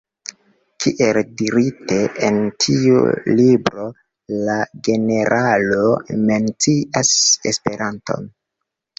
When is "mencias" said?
6.31-7.13